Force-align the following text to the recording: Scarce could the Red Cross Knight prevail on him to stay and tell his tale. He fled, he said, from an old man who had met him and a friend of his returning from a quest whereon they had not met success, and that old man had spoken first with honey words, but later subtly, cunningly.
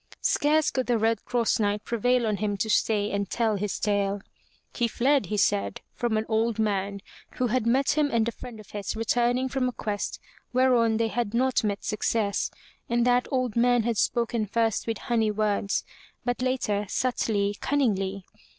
Scarce 0.19 0.71
could 0.71 0.87
the 0.87 0.97
Red 0.97 1.23
Cross 1.25 1.59
Knight 1.59 1.85
prevail 1.85 2.25
on 2.25 2.37
him 2.37 2.57
to 2.57 2.71
stay 2.71 3.11
and 3.11 3.29
tell 3.29 3.55
his 3.57 3.79
tale. 3.79 4.19
He 4.73 4.87
fled, 4.87 5.27
he 5.27 5.37
said, 5.37 5.81
from 5.93 6.17
an 6.17 6.25
old 6.27 6.57
man 6.57 7.01
who 7.33 7.45
had 7.49 7.67
met 7.67 7.95
him 7.95 8.09
and 8.09 8.27
a 8.27 8.31
friend 8.31 8.59
of 8.59 8.71
his 8.71 8.95
returning 8.95 9.47
from 9.47 9.69
a 9.69 9.71
quest 9.71 10.19
whereon 10.53 10.97
they 10.97 11.09
had 11.09 11.35
not 11.35 11.63
met 11.63 11.83
success, 11.83 12.49
and 12.89 13.05
that 13.05 13.27
old 13.31 13.55
man 13.55 13.83
had 13.83 13.97
spoken 13.99 14.47
first 14.47 14.87
with 14.87 14.97
honey 14.97 15.29
words, 15.29 15.83
but 16.25 16.41
later 16.41 16.87
subtly, 16.89 17.55
cunningly. 17.61 18.25